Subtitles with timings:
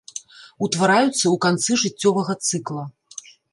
[0.67, 2.83] Утвараюцца ў канцы жыццёвага цыкла.